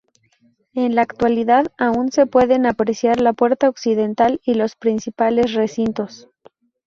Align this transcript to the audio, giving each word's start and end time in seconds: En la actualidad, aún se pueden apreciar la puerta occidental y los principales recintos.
En 0.73 0.95
la 0.95 1.03
actualidad, 1.03 1.71
aún 1.77 2.11
se 2.11 2.25
pueden 2.25 2.65
apreciar 2.65 3.21
la 3.21 3.33
puerta 3.33 3.69
occidental 3.69 4.41
y 4.43 4.55
los 4.55 4.75
principales 4.75 5.53
recintos. 5.53 6.27